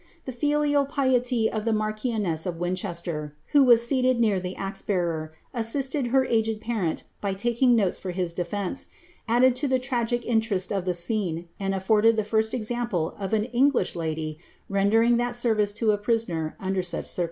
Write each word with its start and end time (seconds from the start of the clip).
The 0.25 0.31
filial 0.31 0.87
e 0.97 1.71
marchioness 1.71 2.47
of 2.47 2.57
Winchester, 2.57 3.35
who 3.49 3.61
was 3.63 3.85
seen 3.85 4.03
seated 4.03 4.19
near 4.19 4.39
the 4.39 4.57
assisting 5.53 6.05
her 6.05 6.25
aged 6.25 6.59
parent 6.59 7.03
by 7.21 7.35
taking 7.35 7.75
notes 7.75 7.99
for 7.99 8.09
his 8.09 8.33
defence,^ 8.33 9.69
le 9.69 9.77
tragic 9.79 10.25
interest 10.25 10.73
of 10.73 10.85
the 10.85 10.95
scene, 10.95 11.49
and 11.59 11.75
afforded 11.75 12.15
the 12.15 12.23
first 12.23 12.55
'example 12.55 13.15
lish 13.21 13.95
lady 13.95 14.39
rendering 14.67 15.17
that 15.17 15.35
service 15.35 15.71
to 15.73 15.91
a 15.91 15.99
prisoner 15.99 16.55
under 16.59 16.81
such 16.81 17.05
cir« 17.05 17.19
all. 17.19 17.19